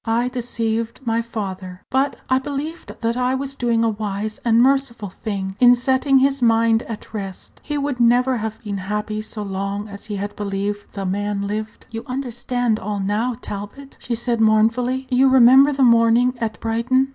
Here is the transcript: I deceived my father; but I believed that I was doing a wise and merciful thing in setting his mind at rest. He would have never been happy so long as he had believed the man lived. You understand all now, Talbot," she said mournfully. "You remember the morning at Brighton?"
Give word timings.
I 0.03 0.29
deceived 0.29 0.99
my 1.05 1.21
father; 1.21 1.83
but 1.91 2.15
I 2.27 2.39
believed 2.39 3.01
that 3.01 3.15
I 3.15 3.35
was 3.35 3.53
doing 3.53 3.83
a 3.83 3.89
wise 3.89 4.39
and 4.43 4.59
merciful 4.59 5.09
thing 5.09 5.55
in 5.59 5.75
setting 5.75 6.17
his 6.17 6.41
mind 6.41 6.81
at 6.89 7.13
rest. 7.13 7.61
He 7.63 7.77
would 7.77 7.97
have 7.97 8.01
never 8.01 8.53
been 8.63 8.77
happy 8.79 9.21
so 9.21 9.43
long 9.43 9.87
as 9.87 10.05
he 10.05 10.15
had 10.15 10.35
believed 10.35 10.87
the 10.93 11.05
man 11.05 11.45
lived. 11.45 11.85
You 11.91 12.03
understand 12.07 12.79
all 12.79 12.99
now, 12.99 13.35
Talbot," 13.39 13.97
she 13.99 14.15
said 14.15 14.41
mournfully. 14.41 15.05
"You 15.11 15.29
remember 15.29 15.71
the 15.71 15.83
morning 15.83 16.33
at 16.39 16.59
Brighton?" 16.59 17.09